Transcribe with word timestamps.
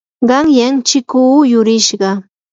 qanyan 0.29 0.75
chikuu 0.87 1.37
yurishqa. 1.51 2.09